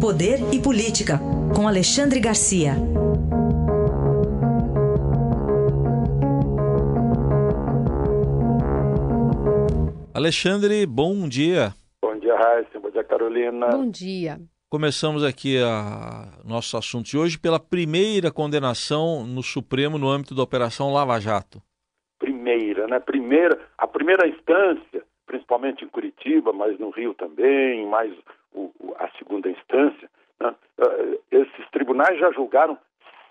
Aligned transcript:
Poder 0.00 0.38
e 0.50 0.58
Política, 0.58 1.18
com 1.54 1.68
Alexandre 1.68 2.18
Garcia. 2.20 2.72
Alexandre, 10.14 10.86
bom 10.86 11.28
dia. 11.28 11.74
Bom 12.00 12.18
dia, 12.18 12.34
Raíssa. 12.34 12.80
Bom 12.80 12.90
dia, 12.90 13.04
Carolina. 13.04 13.68
Bom 13.68 13.90
dia. 13.90 14.40
Começamos 14.70 15.22
aqui 15.22 15.58
a 15.58 16.32
nosso 16.46 16.78
assunto 16.78 17.04
de 17.04 17.18
hoje 17.18 17.38
pela 17.38 17.60
primeira 17.60 18.32
condenação 18.32 19.26
no 19.26 19.42
Supremo 19.42 19.98
no 19.98 20.08
âmbito 20.08 20.34
da 20.34 20.42
Operação 20.42 20.94
Lava 20.94 21.20
Jato. 21.20 21.60
Primeira, 22.18 22.86
né? 22.86 22.98
Primeira, 23.00 23.60
a 23.76 23.86
primeira 23.86 24.26
instância, 24.26 25.02
principalmente 25.26 25.84
em 25.84 25.88
Curitiba, 25.88 26.54
mas 26.54 26.78
no 26.78 26.88
Rio 26.88 27.12
também, 27.12 27.86
mais 27.86 28.10
o, 28.54 28.72
a 28.98 29.08
segunda 29.18 29.48
instância, 29.48 30.10
né? 30.40 30.54
uh, 30.78 31.20
esses 31.30 31.70
tribunais 31.70 32.18
já 32.18 32.30
julgaram 32.32 32.78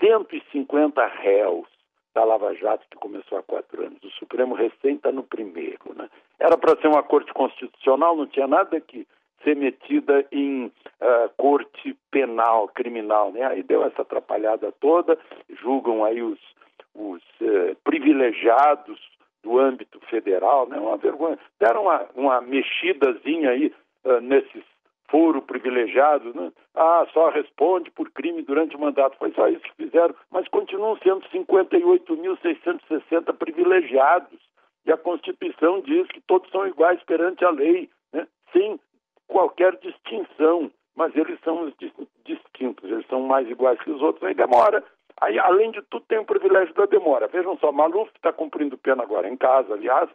150 0.00 1.06
réus 1.06 1.66
da 2.14 2.24
Lava 2.24 2.54
Jato, 2.54 2.84
que 2.90 2.96
começou 2.98 3.38
há 3.38 3.42
quatro 3.42 3.82
anos. 3.84 4.02
O 4.02 4.10
Supremo 4.10 4.54
recém 4.54 4.96
está 4.96 5.10
no 5.10 5.22
primeiro. 5.22 5.94
Né? 5.94 6.08
Era 6.38 6.58
para 6.58 6.76
ser 6.80 6.88
uma 6.88 7.02
corte 7.02 7.32
constitucional, 7.32 8.16
não 8.16 8.26
tinha 8.26 8.46
nada 8.46 8.80
que 8.80 9.06
ser 9.42 9.56
metida 9.56 10.24
em 10.30 10.66
uh, 10.66 11.30
corte 11.36 11.96
penal, 12.10 12.68
criminal. 12.68 13.32
Né? 13.32 13.44
Aí 13.44 13.62
deu 13.62 13.84
essa 13.84 14.02
atrapalhada 14.02 14.72
toda, 14.72 15.18
julgam 15.62 16.04
aí 16.04 16.22
os, 16.22 16.38
os 16.94 17.22
uh, 17.40 17.76
privilegiados 17.82 19.00
do 19.42 19.58
âmbito 19.58 19.98
federal, 20.08 20.68
né? 20.68 20.78
uma 20.78 20.96
vergonha. 20.96 21.38
Deram 21.58 21.82
uma, 21.82 22.06
uma 22.14 22.40
mexidazinha 22.40 23.50
aí 23.50 23.74
uh, 24.04 24.20
nesses 24.20 24.62
foro 25.12 25.40
privilegiados, 25.42 26.34
né? 26.34 26.50
ah, 26.74 27.06
só 27.12 27.28
responde 27.28 27.90
por 27.90 28.10
crime 28.10 28.40
durante 28.40 28.74
o 28.74 28.80
mandato. 28.80 29.18
Foi 29.18 29.30
só 29.32 29.46
isso 29.46 29.60
que 29.60 29.84
fizeram, 29.84 30.14
mas 30.30 30.48
continuam 30.48 30.96
sendo 31.02 31.20
58.660 31.28 33.36
privilegiados. 33.36 34.40
E 34.86 34.90
a 34.90 34.96
Constituição 34.96 35.82
diz 35.82 36.08
que 36.08 36.22
todos 36.22 36.50
são 36.50 36.66
iguais 36.66 36.98
perante 37.04 37.44
a 37.44 37.50
lei, 37.50 37.90
né? 38.10 38.26
sem 38.54 38.80
qualquer 39.28 39.76
distinção, 39.76 40.70
mas 40.96 41.14
eles 41.14 41.38
são 41.44 41.70
distintos, 42.24 42.90
eles 42.90 43.06
são 43.06 43.20
mais 43.20 43.46
iguais 43.50 43.78
que 43.82 43.90
os 43.90 44.00
outros, 44.00 44.24
aí 44.24 44.32
demora. 44.34 44.82
Aí, 45.20 45.38
além 45.38 45.72
de 45.72 45.82
tudo, 45.82 46.06
tem 46.08 46.18
o 46.18 46.24
privilégio 46.24 46.72
da 46.74 46.86
demora. 46.86 47.28
Vejam 47.28 47.58
só, 47.58 47.70
Maluf 47.70 48.10
está 48.16 48.32
cumprindo 48.32 48.78
pena 48.78 49.02
agora 49.02 49.28
em 49.28 49.36
casa, 49.36 49.74
aliás, 49.74 50.08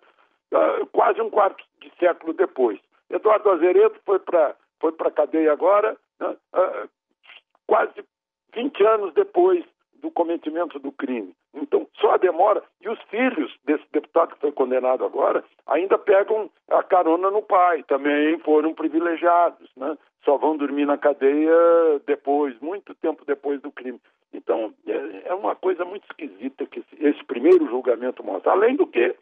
uh, 0.51 0.87
quase 0.87 1.21
um 1.21 1.29
quarto 1.29 1.63
de 1.81 1.91
século 1.99 2.33
depois. 2.33 2.79
Eduardo 3.09 3.51
Azeredo 3.51 3.95
foi 4.05 4.19
para 4.19 4.53
foi 4.79 4.93
a 4.99 5.11
cadeia 5.11 5.51
agora, 5.51 5.97
uh, 6.21 6.31
uh, 6.31 6.89
quase 7.65 8.03
20 8.53 8.83
anos 8.85 9.13
depois 9.13 9.63
do 10.01 10.11
cometimento 10.11 10.79
do 10.79 10.91
crime. 10.91 11.33
Então, 11.53 11.87
só 11.99 12.11
a 12.11 12.17
demora. 12.17 12.63
E 12.81 12.89
os 12.89 13.01
filhos 13.03 13.55
desse 13.65 13.83
deputado 13.91 14.35
que 14.35 14.41
foi 14.41 14.51
condenado 14.51 15.03
agora 15.03 15.43
ainda 15.65 15.97
pegam 15.97 16.49
a 16.69 16.83
carona 16.83 17.31
no 17.31 17.41
pai, 17.41 17.83
também 17.83 18.37
foram 18.39 18.73
privilegiados, 18.73 19.69
né? 19.75 19.97
Só 20.23 20.37
vão 20.37 20.57
dormir 20.57 20.85
na 20.85 20.97
cadeia 20.97 21.55
depois, 22.05 22.59
muito 22.59 22.93
tempo 22.95 23.23
depois 23.25 23.61
do 23.61 23.71
crime. 23.71 23.99
Então, 24.33 24.73
é, 24.85 25.29
é 25.29 25.33
uma 25.33 25.55
coisa 25.55 25.85
muito 25.85 26.05
esquisita 26.09 26.65
que 26.65 26.83
esse, 26.99 27.23
primeiro 27.25 27.65
julgamento 27.67 28.23
mostra. 28.23 28.51
Além 28.51 28.75
do 28.75 28.85
que, 28.85 29.15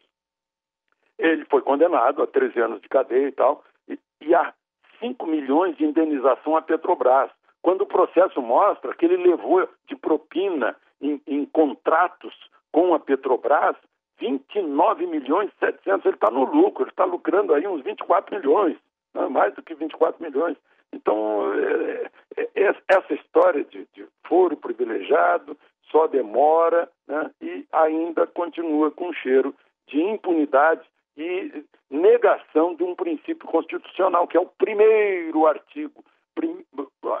ele 1.18 1.44
foi 1.46 1.62
condenado 1.62 2.22
a 2.22 2.26
13 2.26 2.60
anos 2.60 2.80
de 2.82 2.88
cadeia 2.88 3.28
e 3.28 3.32
tal, 3.32 3.64
e, 3.88 3.98
e 4.20 4.34
há 4.34 4.52
5 4.98 5.26
milhões 5.26 5.76
de 5.76 5.84
indenização 5.84 6.56
à 6.56 6.62
Petrobras 6.62 7.30
quando 7.66 7.82
o 7.82 7.86
processo 7.86 8.40
mostra 8.40 8.94
que 8.94 9.04
ele 9.04 9.16
levou 9.16 9.68
de 9.88 9.96
propina 9.96 10.76
em, 11.00 11.20
em 11.26 11.44
contratos 11.46 12.32
com 12.70 12.94
a 12.94 13.00
Petrobras 13.00 13.74
29 14.20 15.06
milhões 15.06 15.50
e 15.50 15.58
700, 15.66 16.06
ele 16.06 16.14
está 16.14 16.30
no 16.30 16.44
lucro, 16.44 16.84
ele 16.84 16.90
está 16.90 17.04
lucrando 17.04 17.52
aí 17.52 17.66
uns 17.66 17.82
24 17.82 18.36
milhões, 18.36 18.76
né? 19.12 19.26
mais 19.28 19.52
do 19.54 19.62
que 19.62 19.74
24 19.74 20.22
milhões. 20.22 20.56
Então, 20.92 21.52
é, 21.54 22.10
é, 22.36 22.48
é, 22.54 22.74
essa 22.88 23.14
história 23.14 23.64
de, 23.64 23.86
de, 23.92 24.06
foro 24.26 24.56
privilegiado 24.56 25.56
só 25.90 26.06
demora 26.06 26.88
né? 27.08 27.30
e 27.40 27.66
ainda 27.72 28.26
continua 28.28 28.90
com 28.90 29.12
cheiro 29.12 29.54
de 29.88 30.00
impunidade 30.00 30.82
e 31.16 31.64
negação 31.90 32.74
de 32.74 32.84
um 32.84 32.94
princípio 32.94 33.48
constitucional, 33.48 34.26
que 34.26 34.36
é 34.36 34.40
o 34.40 34.46
primeiro 34.46 35.46
artigo 35.46 36.04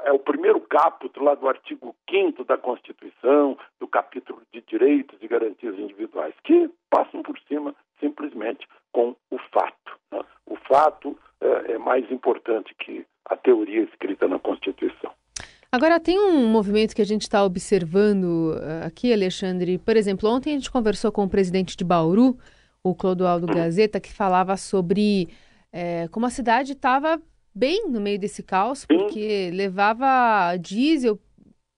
é 0.04 0.12
o 0.12 0.18
primeiro 0.18 0.60
capítulo 0.60 1.24
lá 1.24 1.34
do 1.34 1.48
artigo 1.48 1.96
5 2.10 2.44
da 2.44 2.58
Constituição, 2.58 3.56
do 3.80 3.88
capítulo 3.88 4.42
de 4.52 4.60
direitos 4.60 5.18
e 5.22 5.26
garantias 5.26 5.78
individuais, 5.78 6.34
que 6.44 6.70
passam 6.90 7.22
por 7.22 7.38
cima 7.48 7.74
simplesmente 7.98 8.66
com 8.92 9.16
o 9.30 9.38
fato. 9.52 9.98
Né? 10.12 10.20
O 10.46 10.56
fato 10.56 11.18
é, 11.40 11.72
é 11.72 11.78
mais 11.78 12.10
importante 12.10 12.74
que 12.78 13.06
a 13.24 13.36
teoria 13.36 13.82
escrita 13.82 14.28
na 14.28 14.38
Constituição. 14.38 15.10
Agora, 15.72 15.98
tem 15.98 16.18
um 16.18 16.46
movimento 16.46 16.94
que 16.94 17.02
a 17.02 17.06
gente 17.06 17.22
está 17.22 17.44
observando 17.44 18.54
uh, 18.54 18.86
aqui, 18.86 19.12
Alexandre. 19.12 19.78
Por 19.78 19.96
exemplo, 19.96 20.28
ontem 20.30 20.50
a 20.50 20.52
gente 20.54 20.70
conversou 20.70 21.10
com 21.10 21.24
o 21.24 21.28
presidente 21.28 21.76
de 21.76 21.84
Bauru, 21.84 22.38
o 22.90 22.94
Clodoaldo 22.94 23.46
Gazeta, 23.46 24.00
que 24.00 24.12
falava 24.12 24.56
sobre 24.56 25.28
é, 25.72 26.08
como 26.08 26.26
a 26.26 26.30
cidade 26.30 26.72
estava 26.72 27.20
bem 27.54 27.88
no 27.88 28.00
meio 28.00 28.18
desse 28.18 28.42
caos, 28.42 28.84
porque 28.84 29.50
levava 29.52 30.56
diesel 30.56 31.18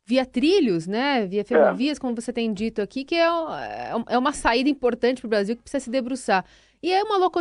via 0.04 0.24
trilhos, 0.24 0.86
né? 0.86 1.26
Via 1.26 1.44
ferrovias, 1.44 1.98
é. 1.98 2.00
como 2.00 2.14
você 2.14 2.32
tem 2.32 2.52
dito 2.52 2.80
aqui, 2.80 3.04
que 3.04 3.14
é, 3.14 3.26
é, 3.26 3.92
é 4.08 4.18
uma 4.18 4.32
saída 4.32 4.68
importante 4.68 5.20
para 5.20 5.26
o 5.26 5.30
Brasil 5.30 5.54
que 5.54 5.62
precisa 5.62 5.84
se 5.84 5.90
debruçar. 5.90 6.44
E 6.82 6.92
aí 6.92 7.02
uma 7.02 7.16
loco, 7.16 7.40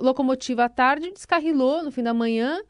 locomotiva 0.00 0.64
à 0.64 0.68
tarde 0.68 1.10
descarrilou 1.10 1.82
no 1.82 1.90
fim 1.90 2.02
da 2.02 2.12
manhã, 2.12 2.60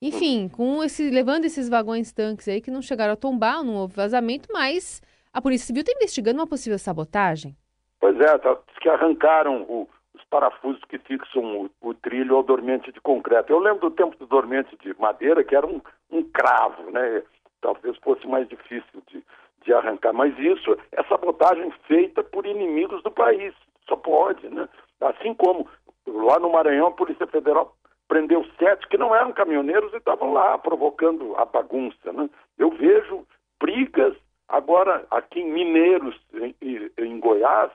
enfim, 0.00 0.48
com 0.48 0.84
esse, 0.84 1.10
levando 1.10 1.46
esses 1.46 1.68
vagões 1.68 2.12
tanques 2.12 2.46
aí 2.48 2.60
que 2.60 2.70
não 2.70 2.82
chegaram 2.82 3.14
a 3.14 3.16
tombar, 3.16 3.64
não 3.64 3.74
houve 3.74 3.94
vazamento, 3.94 4.48
mas 4.52 5.02
a 5.32 5.40
Polícia 5.40 5.66
Civil 5.66 5.80
está 5.80 5.92
investigando 5.92 6.38
uma 6.38 6.46
possível 6.46 6.78
sabotagem. 6.78 7.56
Pois 8.00 8.20
é, 8.20 8.38
tá, 8.38 8.56
que 8.80 8.88
arrancaram 8.88 9.62
o, 9.62 9.88
parafusos 10.30 10.82
que 10.84 10.98
fixam 10.98 11.62
o, 11.62 11.70
o, 11.80 11.94
trilho 11.94 12.36
ao 12.36 12.42
dormente 12.42 12.92
de 12.92 13.00
concreto. 13.00 13.52
Eu 13.52 13.58
lembro 13.58 13.88
do 13.88 13.96
tempo 13.96 14.16
do 14.18 14.26
dormente 14.26 14.76
de 14.78 14.94
madeira, 15.00 15.44
que 15.44 15.54
era 15.54 15.66
um, 15.66 15.80
um 16.10 16.22
cravo, 16.22 16.90
né? 16.90 17.22
Talvez 17.60 17.96
fosse 17.98 18.26
mais 18.26 18.48
difícil 18.48 19.02
de, 19.08 19.24
de 19.64 19.72
arrancar. 19.72 20.12
Mas 20.12 20.38
isso 20.38 20.76
é 20.92 21.02
sabotagem 21.04 21.70
feita 21.86 22.22
por 22.22 22.46
inimigos 22.46 23.02
do 23.02 23.10
país. 23.10 23.54
Só 23.88 23.96
pode, 23.96 24.48
né? 24.48 24.68
Assim 25.00 25.34
como 25.34 25.68
lá 26.06 26.38
no 26.38 26.52
Maranhão, 26.52 26.88
a 26.88 26.92
Polícia 26.92 27.26
Federal 27.26 27.74
prendeu 28.08 28.44
sete 28.58 28.86
que 28.88 28.98
não 28.98 29.14
eram 29.14 29.32
caminhoneiros 29.32 29.92
e 29.92 29.96
estavam 29.96 30.32
lá 30.32 30.58
provocando 30.58 31.34
a 31.36 31.44
bagunça, 31.44 32.12
né? 32.12 32.28
Eu 32.58 32.70
vejo 32.70 33.26
brigas 33.60 34.14
agora 34.48 35.04
aqui 35.10 35.40
em 35.40 35.52
Mineiros, 35.52 36.20
em, 36.34 36.54
em 36.98 37.20
Goiás? 37.20 37.70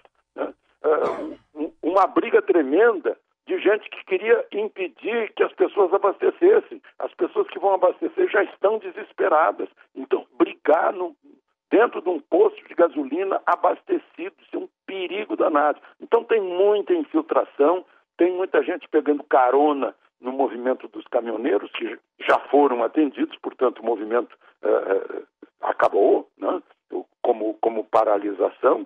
Uh, 0.92 1.74
uma 1.82 2.08
briga 2.08 2.42
tremenda 2.42 3.18
de 3.48 3.60
gente 3.60 3.90
que 3.90 4.06
queria 4.06 4.46
impedir 4.52 5.34
que 5.34 5.44
as 5.44 5.52
pessoas 5.54 5.94
abastecessem. 5.94 6.82
As 7.00 7.14
pessoas 7.14 7.48
que 7.48 7.60
vão 7.60 7.74
abastecer 7.74 8.30
já 8.30 8.44
estão 8.44 8.78
desesperadas. 8.78 9.68
Então, 9.96 10.26
brigar 10.38 10.94
no, 10.94 11.16
dentro 11.70 12.02
de 12.02 12.10
um 12.10 12.20
posto 12.20 12.66
de 12.68 12.74
gasolina 12.76 13.42
abastecido, 13.46 14.36
isso 14.42 14.56
é 14.56 14.58
um 14.58 14.70
perigo 14.86 15.36
danado. 15.36 15.82
Então, 16.00 16.24
tem 16.24 16.42
muita 16.42 16.94
infiltração, 16.94 17.86
tem 18.18 18.32
muita 18.32 18.64
gente 18.64 18.88
pegando 18.88 19.24
carona 19.24 19.96
no 20.20 20.32
movimento 20.32 20.88
dos 20.88 21.06
caminhoneiros, 21.08 21.72
que 21.72 21.98
já 22.20 22.38
foram 22.52 22.84
atendidos, 22.84 23.36
portanto, 23.40 23.80
o 23.80 23.86
movimento 23.86 24.32
uh, 24.64 25.26
acabou, 25.62 26.30
né? 26.38 26.62
como, 27.22 27.56
como 27.56 27.84
paralisação. 27.86 28.86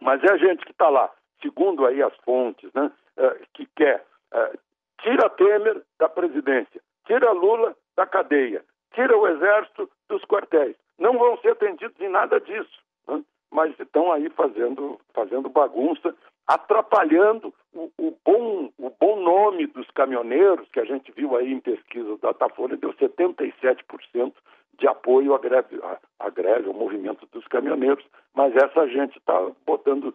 Mas 0.00 0.22
é 0.24 0.32
a 0.32 0.36
gente 0.36 0.64
que 0.64 0.72
está 0.72 0.88
lá, 0.88 1.10
segundo 1.42 1.86
aí 1.86 2.02
as 2.02 2.14
fontes, 2.24 2.72
né, 2.74 2.90
uh, 3.18 3.46
que 3.54 3.66
quer 3.76 4.04
uh, 4.32 4.58
tira 5.02 5.28
Temer 5.30 5.82
da 5.98 6.08
presidência, 6.08 6.80
tira 7.06 7.32
Lula 7.32 7.76
da 7.96 8.06
cadeia, 8.06 8.64
tira 8.94 9.16
o 9.16 9.26
exército 9.26 9.90
dos 10.08 10.24
quartéis. 10.24 10.76
Não 10.98 11.18
vão 11.18 11.38
ser 11.38 11.52
atendidos 11.52 11.98
em 12.00 12.08
nada 12.08 12.40
disso, 12.40 12.78
né? 13.08 13.22
mas 13.50 13.78
estão 13.78 14.12
aí 14.12 14.28
fazendo, 14.30 15.00
fazendo 15.14 15.48
bagunça, 15.48 16.14
atrapalhando 16.46 17.54
o, 17.72 17.90
o, 17.98 18.16
bom, 18.24 18.70
o 18.78 18.90
bom 18.90 19.20
nome 19.20 19.66
dos 19.66 19.88
caminhoneiros, 19.92 20.68
que 20.70 20.80
a 20.80 20.84
gente 20.84 21.12
viu 21.12 21.36
aí 21.36 21.52
em 21.52 21.60
pesquisa 21.60 22.16
da 22.18 22.32
Datafolha, 22.32 22.76
deu 22.76 22.92
77% 22.94 24.32
de 24.78 24.88
apoio 24.88 25.34
à 25.34 25.38
greve, 25.38 25.78
à, 25.82 25.98
à 26.18 26.30
greve, 26.30 26.68
ao 26.68 26.74
movimento 26.74 27.26
dos 27.32 27.46
caminhoneiros, 27.46 28.04
mas 28.40 28.56
essa 28.56 28.88
gente 28.88 29.18
está 29.18 29.38
botando 29.66 30.14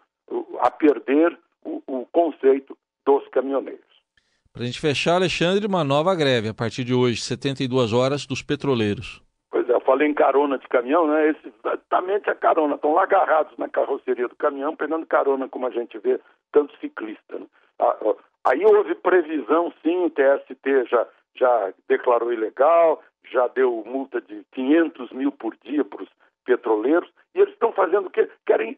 a 0.60 0.72
perder 0.72 1.38
o, 1.64 1.80
o 1.86 2.08
conceito 2.12 2.76
dos 3.06 3.28
caminhoneiros. 3.28 3.86
Para 4.52 4.64
a 4.64 4.66
gente 4.66 4.82
fechar, 4.82 5.16
Alexandre, 5.16 5.68
uma 5.68 5.84
nova 5.84 6.16
greve 6.16 6.50
a 6.50 6.54
partir 6.54 6.84
de 6.84 6.94
hoje, 6.94 7.22
72 7.22 7.94
horas, 7.94 8.26
dos 8.26 8.42
petroleiros. 8.42 9.22
falei 9.86 10.08
em 10.08 10.14
carona 10.16 10.58
de 10.58 10.68
caminhão, 10.68 11.08
né? 11.08 11.30
Esse, 11.30 11.54
exatamente 11.60 12.28
a 12.28 12.34
carona. 12.34 12.74
Estão 12.74 12.94
lá 12.94 13.04
agarrados 13.04 13.56
na 13.60 13.70
carroceria 13.70 14.28
do 14.28 14.36
caminhão, 14.36 14.76
pegando 14.76 15.06
carona, 15.06 15.48
como 15.48 15.68
a 15.68 15.70
gente 15.70 16.00
vê, 16.00 16.20
tanto 16.52 16.76
ciclista. 16.80 17.38
Né? 17.38 17.46
Ah, 17.78 17.96
aí 18.46 18.66
houve 18.66 18.96
previsão, 18.96 19.72
sim, 19.84 20.06
o 20.06 20.10
TST 20.10 20.90
já, 20.90 21.06
já 21.36 21.74
declarou 21.88 22.34
ilegal, 22.34 23.04
já 23.32 23.48
deu 23.50 23.84
multa 23.86 24.20
de 24.20 24.44
500 24.54 25.12
mil 25.12 25.32
por 25.32 25.56
dia 25.64 25.86
para 25.86 26.02
os 26.02 26.10
petroleiros, 26.44 27.10
fazendo 27.76 28.08
o 28.08 28.10
quê? 28.10 28.30
Querem. 28.46 28.78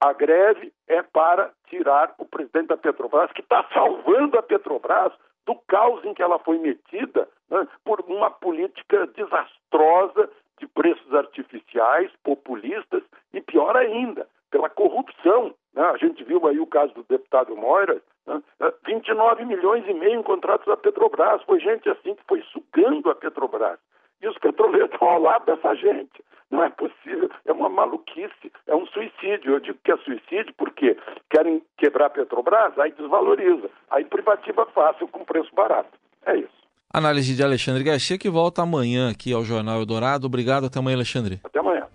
A 0.00 0.12
greve 0.12 0.72
é 0.88 1.02
para 1.02 1.52
tirar 1.68 2.12
o 2.18 2.24
presidente 2.24 2.66
da 2.66 2.76
Petrobras, 2.76 3.30
que 3.30 3.42
está 3.42 3.64
salvando 3.72 4.36
a 4.36 4.42
Petrobras 4.42 5.12
do 5.46 5.54
caos 5.68 6.04
em 6.04 6.12
que 6.14 6.22
ela 6.22 6.38
foi 6.40 6.58
metida 6.58 7.28
né, 7.48 7.66
por 7.84 8.00
uma 8.00 8.30
política 8.30 9.06
desastrosa 9.06 10.28
de 10.58 10.66
preços 10.66 11.14
artificiais, 11.14 12.10
populistas 12.24 13.02
e, 13.32 13.40
pior 13.40 13.76
ainda, 13.76 14.26
pela 14.50 14.68
corrupção. 14.68 15.54
Né? 15.72 15.82
A 15.82 15.96
gente 15.96 16.24
viu 16.24 16.44
aí 16.46 16.58
o 16.58 16.66
caso 16.66 16.92
do 16.94 17.04
deputado 17.04 17.56
Moira, 17.56 18.02
né? 18.26 18.42
29 18.84 19.44
milhões 19.46 19.84
e 19.88 19.94
meio 19.94 20.20
em 20.20 20.22
contratos 20.22 20.66
da 20.66 20.76
Petrobras. 20.76 21.42
Foi 21.44 21.58
gente 21.58 21.88
assim 21.88 22.14
que 22.14 22.24
foi 22.28 22.42
sugando 22.52 23.10
a 23.10 23.14
Petrobras. 23.14 23.78
E 24.22 24.28
os 24.28 24.36
petroleiros 24.38 24.90
estão 24.90 25.08
ao 25.08 25.20
lado 25.20 25.46
dessa 25.46 25.74
gente. 25.74 26.24
Não 26.50 26.64
é 26.64 26.70
possível, 26.70 27.30
é 27.44 27.52
uma 27.52 27.68
maluquice, 27.68 28.50
é 28.66 28.74
um 28.74 28.86
suicídio. 28.86 29.52
Eu 29.52 29.60
digo 29.60 29.78
que 29.84 29.92
é 29.92 29.96
suicídio 29.98 30.54
porque 30.56 30.96
querem 31.28 31.62
quebrar 31.76 32.06
a 32.06 32.10
Petrobras, 32.10 32.78
aí 32.78 32.90
desvaloriza, 32.92 33.68
aí 33.90 34.04
privativa 34.04 34.66
fácil 34.74 35.06
com 35.08 35.24
preço 35.24 35.54
barato. 35.54 35.90
É 36.24 36.36
isso. 36.36 36.58
Análise 36.90 37.36
de 37.36 37.42
Alexandre 37.42 37.84
Garcia, 37.84 38.18
que 38.18 38.30
volta 38.30 38.62
amanhã 38.62 39.10
aqui 39.10 39.30
ao 39.32 39.44
Jornal 39.44 39.78
Eldorado. 39.78 40.26
Obrigado, 40.26 40.66
até 40.66 40.78
amanhã, 40.78 40.96
Alexandre. 40.96 41.38
Até 41.44 41.58
amanhã. 41.58 41.86